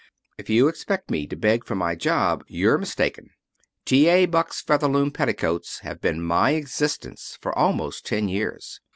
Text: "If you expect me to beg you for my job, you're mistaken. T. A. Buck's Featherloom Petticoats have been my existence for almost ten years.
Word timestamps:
"If 0.39 0.49
you 0.49 0.67
expect 0.67 1.11
me 1.11 1.27
to 1.27 1.35
beg 1.35 1.59
you 1.59 1.65
for 1.67 1.75
my 1.75 1.93
job, 1.93 2.43
you're 2.47 2.79
mistaken. 2.79 3.29
T. 3.85 4.07
A. 4.09 4.25
Buck's 4.25 4.59
Featherloom 4.59 5.11
Petticoats 5.11 5.81
have 5.81 6.01
been 6.01 6.23
my 6.23 6.55
existence 6.55 7.37
for 7.39 7.55
almost 7.55 8.07
ten 8.07 8.27
years. 8.27 8.81